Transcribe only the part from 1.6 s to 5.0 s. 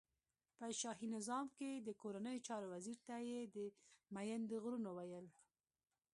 د کورنیو چارو وزیر ته یی مین د غرونو